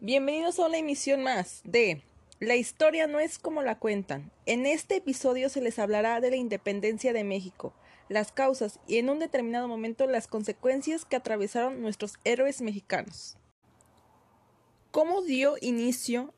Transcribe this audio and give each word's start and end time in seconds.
Bienvenidos 0.00 0.58
a 0.58 0.66
una 0.66 0.78
emisión 0.78 1.22
más 1.22 1.60
de 1.64 2.02
La 2.40 2.56
historia 2.56 3.06
no 3.06 3.20
es 3.20 3.38
como 3.38 3.62
la 3.62 3.78
cuentan. 3.78 4.32
En 4.46 4.66
este 4.66 4.96
episodio 4.96 5.48
se 5.48 5.60
les 5.60 5.78
hablará 5.78 6.20
de 6.20 6.30
la 6.30 6.36
independencia 6.36 7.12
de 7.12 7.24
México, 7.24 7.72
las 8.08 8.32
causas 8.32 8.80
y 8.86 8.96
en 8.96 9.10
un 9.10 9.18
determinado 9.18 9.68
momento 9.68 10.06
las 10.06 10.26
consecuencias 10.26 11.04
que 11.04 11.16
atravesaron 11.16 11.82
nuestros 11.82 12.14
héroes 12.24 12.62
mexicanos. 12.62 13.36
¿Cómo 14.90 15.22
dio 15.22 15.56
inicio 15.60 16.32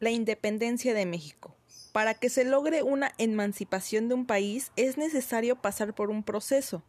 la 0.00 0.10
independencia 0.10 0.94
de 0.94 1.06
México? 1.06 1.56
Para 1.92 2.14
que 2.14 2.28
se 2.28 2.44
logre 2.44 2.82
una 2.82 3.12
emancipación 3.18 4.08
de 4.08 4.14
un 4.14 4.26
país 4.26 4.70
es 4.76 4.98
necesario 4.98 5.56
pasar 5.56 5.94
por 5.94 6.10
un 6.10 6.22
proceso. 6.22 6.82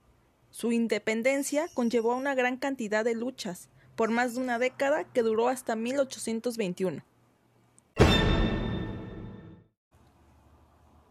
Su 0.51 0.71
independencia 0.71 1.67
conllevó 1.73 2.13
a 2.13 2.17
una 2.17 2.35
gran 2.35 2.57
cantidad 2.57 3.05
de 3.05 3.15
luchas, 3.15 3.69
por 3.95 4.09
más 4.09 4.35
de 4.35 4.41
una 4.41 4.59
década 4.59 5.03
que 5.03 5.21
duró 5.21 5.47
hasta 5.47 5.75
1821. 5.75 7.03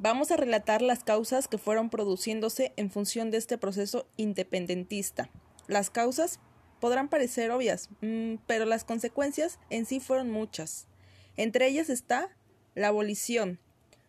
Vamos 0.01 0.31
a 0.31 0.37
relatar 0.37 0.81
las 0.81 1.03
causas 1.03 1.49
que 1.49 1.59
fueron 1.59 1.91
produciéndose 1.91 2.73
en 2.77 2.91
función 2.91 3.31
de 3.31 3.39
este 3.39 3.59
proceso 3.59 4.07
independentista. 4.17 5.29
Las 5.67 5.91
causas 5.91 6.39
podrán 6.81 7.09
parecer 7.09 7.51
obvias, 7.51 7.89
mm, 8.01 8.37
pero 8.47 8.65
las 8.65 8.85
consecuencias 8.85 9.59
en 9.71 9.87
sí 9.87 9.99
fueron 9.99 10.31
muchas. 10.31 10.87
Entre 11.37 11.67
ellas 11.67 11.91
está 11.91 12.29
la 12.75 12.89
abolición, 12.89 13.59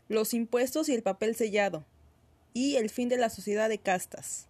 los 0.08 0.34
impuestos 0.34 0.89
y 0.89 0.94
el 0.94 1.03
papel 1.03 1.36
sellado, 1.36 1.86
y 2.53 2.75
el 2.75 2.89
fin 2.89 3.09
de 3.09 3.17
la 3.17 3.30
sociedad 3.30 3.70
de 3.70 3.80
castas. 3.80 4.48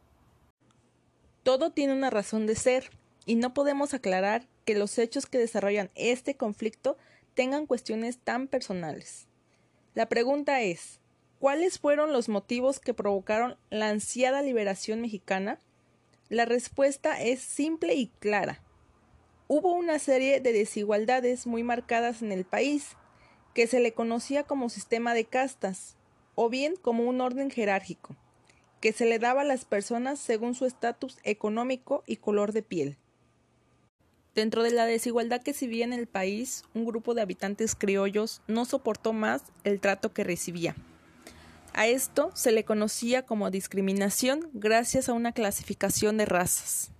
Todo 1.43 1.71
tiene 1.71 1.93
una 1.93 2.09
razón 2.09 2.48
de 2.48 2.55
ser, 2.55 2.89
y 3.25 3.35
no 3.35 3.53
podemos 3.53 3.93
aclarar 3.93 4.47
que 4.66 4.75
los 4.75 4.97
hechos 4.97 5.25
que 5.25 5.38
desarrollan 5.38 5.91
este 5.95 6.36
conflicto 6.36 6.97
tengan 7.33 7.66
cuestiones 7.66 8.17
tan 8.17 8.47
personales. 8.47 9.27
La 9.94 10.09
pregunta 10.09 10.61
es, 10.61 10.99
¿Cuáles 11.39 11.80
fueron 11.80 12.11
los 12.11 12.27
motivos 12.27 12.81
que 12.81 12.94
provocaron 12.94 13.58
la 13.69 13.88
ansiada 13.88 14.41
liberación 14.41 14.99
mexicana? 14.99 15.58
La 16.27 16.44
respuesta 16.44 17.22
es 17.22 17.39
simple 17.39 17.95
y 17.95 18.08
clara. 18.19 18.61
Hubo 19.47 19.71
una 19.71 19.99
serie 19.99 20.42
de 20.42 20.52
desigualdades 20.52 21.47
muy 21.47 21.64
marcadas 21.64 22.21
en 22.21 22.33
el 22.33 22.44
país, 22.44 22.97
que 23.53 23.67
se 23.67 23.80
le 23.80 23.94
conocía 23.94 24.44
como 24.44 24.67
sistema 24.67 25.14
de 25.14 25.23
castas, 25.23 25.95
o 26.36 26.49
bien 26.49 26.75
como 26.75 27.03
un 27.03 27.21
orden 27.21 27.49
jerárquico, 27.49 28.17
que 28.80 28.94
se 28.94 29.05
le 29.05 29.19
daba 29.19 29.41
a 29.41 29.45
las 29.45 29.66
personas 29.66 30.19
según 30.19 30.55
su 30.55 30.66
estatus 30.66 31.17
económico 31.23 32.03
y 32.05 32.17
color 32.17 32.53
de 32.53 32.63
piel. 32.63 32.97
Dentro 34.36 34.63
de 34.63 34.71
la 34.71 34.86
desigualdad 34.86 35.41
que 35.41 35.53
se 35.53 35.67
vivía 35.67 35.86
en 35.86 35.94
el 35.94 36.08
país, 36.08 36.63
un 36.73 36.86
grupo 36.86 37.13
de 37.13 37.21
habitantes 37.21 37.75
criollos 37.75 38.41
no 38.47 38.66
soportó 38.66 39.13
más 39.13 39.44
el 39.63 39.80
trato 39.81 40.13
que 40.13 40.23
recibía 40.23 40.75
a 41.73 41.88
esto 41.88 42.31
se 42.33 42.52
le 42.52 42.66
conocía 42.66 43.25
como 43.25 43.52
discriminación 43.52 44.49
gracias 44.53 45.08
a 45.08 45.14
una 45.14 45.31
clasificación 45.31 46.17
de 46.17 46.25
razas. 46.25 46.91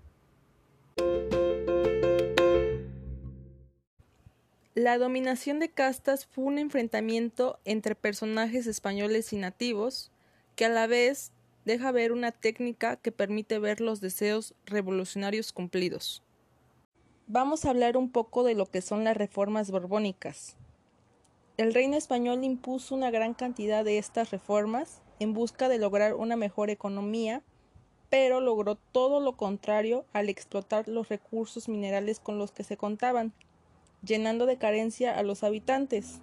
La 4.76 4.98
dominación 4.98 5.60
de 5.60 5.70
castas 5.70 6.26
fue 6.26 6.46
un 6.46 6.60
enfrentamiento 6.60 7.60
entre 7.66 7.96
personajes 7.96 8.68
españoles 8.68 9.34
y 9.34 9.36
nativos, 9.36 10.12
que 10.56 10.64
a 10.64 10.70
la 10.70 10.88
vez 10.88 11.34
deja 11.70 11.92
ver 11.92 12.12
una 12.12 12.32
técnica 12.32 12.96
que 12.96 13.12
permite 13.12 13.60
ver 13.60 13.80
los 13.80 14.02
deseos 14.02 14.56
revolucionarios 14.66 15.54
cumplidos. 15.54 16.24
Vamos 17.28 17.64
a 17.64 17.70
hablar 17.70 17.96
un 17.96 18.12
poco 18.12 18.44
de 18.44 18.56
lo 18.56 18.66
que 18.66 18.82
son 18.82 19.04
las 19.04 19.16
reformas 19.16 19.70
borbónicas. 19.70 20.58
El 21.58 21.76
reino 21.76 21.96
español 21.96 22.44
impuso 22.44 22.96
una 22.96 23.12
gran 23.12 23.36
cantidad 23.36 23.86
de 23.86 24.00
estas 24.00 24.32
reformas 24.32 25.04
en 25.20 25.36
busca 25.36 25.70
de 25.70 25.78
lograr 25.78 26.16
una 26.16 26.36
mejor 26.36 26.72
economía, 26.72 27.44
pero 28.10 28.42
logró 28.42 28.74
todo 28.74 29.20
lo 29.20 29.38
contrario 29.38 30.06
al 30.12 30.28
explotar 30.28 30.88
los 30.88 31.08
recursos 31.08 31.70
minerales 31.70 32.20
con 32.20 32.40
los 32.40 32.52
que 32.52 32.64
se 32.64 32.78
contaban, 32.78 33.32
llenando 34.02 34.48
de 34.48 34.58
carencia 34.58 35.16
a 35.16 35.22
los 35.22 35.44
habitantes. 35.44 36.20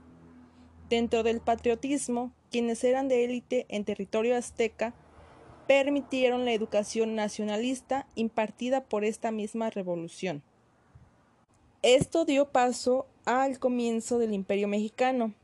Dentro 0.90 1.22
del 1.22 1.38
patriotismo, 1.38 2.32
quienes 2.50 2.82
eran 2.82 3.06
de 3.06 3.22
élite 3.24 3.66
en 3.68 3.84
territorio 3.84 4.36
azteca 4.36 4.92
permitieron 5.66 6.44
la 6.44 6.52
educación 6.52 7.14
nacionalista 7.14 8.06
impartida 8.14 8.84
por 8.84 9.04
esta 9.04 9.30
misma 9.30 9.70
revolución. 9.70 10.42
Esto 11.82 12.24
dio 12.24 12.50
paso 12.50 13.06
al 13.24 13.58
comienzo 13.58 14.18
del 14.18 14.32
Imperio 14.32 14.68
mexicano, 14.68 15.34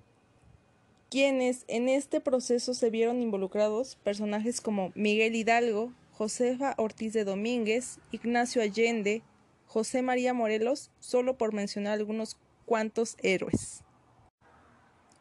quienes 1.11 1.65
en 1.69 1.89
este 1.89 2.21
proceso 2.21 2.73
se 2.73 2.91
vieron 2.91 3.21
involucrados 3.21 3.97
personajes 3.97 4.61
como 4.61 4.93
Miguel 4.95 5.35
Hidalgo, 5.35 5.93
Josefa 6.13 6.75
Ortiz 6.79 7.13
de 7.13 7.25
Domínguez, 7.25 7.99
Ignacio 8.13 8.63
Allende, 8.63 9.23
José 9.67 10.03
María 10.03 10.33
Morelos, 10.33 10.91
solo 11.01 11.37
por 11.37 11.53
mencionar 11.53 11.95
algunos 11.95 12.37
cuantos 12.65 13.17
héroes. 13.23 13.83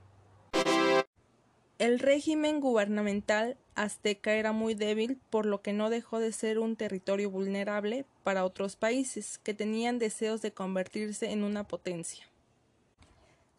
El 1.79 1.99
régimen 1.99 2.59
gubernamental 2.59 3.55
azteca 3.75 4.33
era 4.33 4.51
muy 4.51 4.73
débil, 4.73 5.19
por 5.29 5.45
lo 5.45 5.61
que 5.61 5.73
no 5.73 5.91
dejó 5.91 6.19
de 6.19 6.31
ser 6.31 6.57
un 6.57 6.75
territorio 6.75 7.29
vulnerable 7.29 8.05
para 8.23 8.45
otros 8.45 8.75
países 8.75 9.37
que 9.37 9.53
tenían 9.53 9.99
deseos 9.99 10.41
de 10.41 10.51
convertirse 10.51 11.31
en 11.31 11.43
una 11.43 11.67
potencia. 11.67 12.25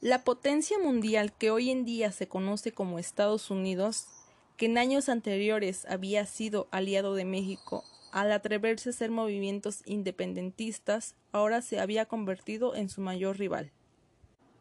La 0.01 0.25
potencia 0.25 0.79
mundial 0.81 1.33
que 1.33 1.53
hoy 1.53 1.71
en 1.71 1.85
día 1.85 2.11
se 2.11 2.27
conoce 2.27 2.73
como 2.73 2.99
Estados 2.99 3.51
Unidos, 3.53 4.09
que 4.57 4.67
en 4.67 4.79
años 4.79 5.09
anteriores 5.09 5.85
había 5.87 6.27
sido 6.27 6.67
aliado 6.73 7.15
de 7.15 7.25
México, 7.25 7.85
al 8.11 8.33
atreverse 8.33 8.89
a 8.89 8.93
hacer 8.93 9.13
movimientos 9.13 9.83
independentistas, 9.87 11.15
ahora 11.31 11.63
se 11.63 11.79
había 11.79 12.07
convertido 12.07 12.75
en 12.75 12.89
su 12.89 13.01
mayor 13.01 13.39
rival. 13.39 13.71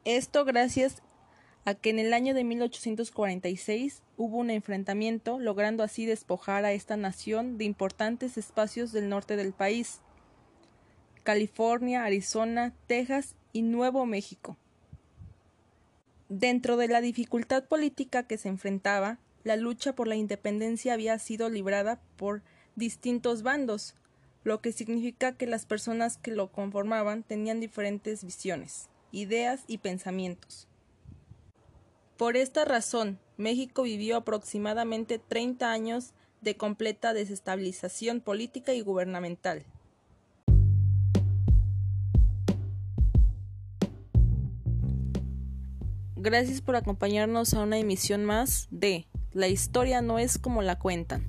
Esto 0.06 0.46
gracias 0.46 1.01
a 1.67 1.75
que 1.75 1.89
en 1.89 2.00
el 2.00 2.13
año 2.13 2.33
de 2.33 2.45
1846 2.45 4.01
hubo 4.16 4.38
un 4.38 4.51
enfrentamiento, 4.51 5.38
logrando 5.38 5.83
así 5.83 6.05
despojar 6.05 6.63
a 6.63 6.72
esta 6.72 6.95
nación 6.95 7.57
de 7.57 7.66
importantes 7.66 8.38
espacios 8.38 8.94
del 8.94 9.09
norte 9.09 9.35
del 9.35 9.51
país, 9.51 10.00
California, 11.23 12.05
Arizona, 12.05 12.73
Texas 12.88 13.35
y 13.51 13.63
Nuevo 13.63 14.05
México. 14.05 14.55
Dentro 16.29 16.78
de 16.78 16.88
la 16.88 17.01
dificultad 17.01 17.66
política 17.66 18.23
que 18.23 18.38
se 18.38 18.47
enfrentaba, 18.47 19.19
la 19.44 19.57
lucha 19.57 19.94
por 19.94 20.07
la 20.07 20.16
independencia 20.16 20.94
había 20.94 21.19
sido 21.19 21.49
librada 21.49 21.99
por 22.16 22.44
distintos 22.78 23.44
bandos, 23.44 23.94
lo 24.45 24.61
que 24.61 24.72
significa 24.72 25.34
que 25.34 25.47
las 25.47 25.66
personas 25.66 26.17
que 26.17 26.31
lo 26.31 26.49
conformaban 26.49 27.23
tenían 27.23 27.59
diferentes 27.59 28.23
visiones, 28.23 28.88
ideas 29.11 29.66
y 29.67 29.79
pensamientos. 29.79 30.70
Por 32.17 32.35
esta 32.35 32.66
razón, 32.66 33.19
México 33.37 33.84
vivió 33.84 34.17
aproximadamente 34.17 35.19
30 35.19 35.72
años 35.72 36.14
de 36.41 36.58
completa 36.58 37.14
desestabilización 37.14 38.22
política 38.22 38.73
y 38.73 38.81
gubernamental. 38.81 39.66
Gracias 46.16 46.61
por 46.61 46.75
acompañarnos 46.75 47.53
a 47.53 47.61
una 47.61 47.78
emisión 47.78 48.25
más 48.25 48.67
de 48.72 49.05
La 49.31 49.47
historia 49.47 50.02
no 50.02 50.17
es 50.17 50.40
como 50.40 50.63
la 50.63 50.79
cuentan. 50.79 51.28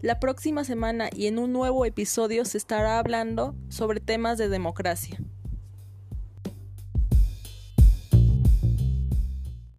La 0.00 0.20
próxima 0.20 0.62
semana 0.62 1.08
y 1.12 1.26
en 1.26 1.40
un 1.40 1.52
nuevo 1.52 1.84
episodio 1.84 2.44
se 2.44 2.58
estará 2.58 3.00
hablando 3.00 3.56
sobre 3.68 3.98
temas 3.98 4.38
de 4.38 4.48
democracia. 4.48 5.18